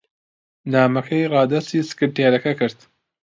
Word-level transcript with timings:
نامەکەی 0.71 1.29
ڕادەستی 1.33 1.87
سکرتێرەکە 1.89 2.51
کرد. 2.59 2.79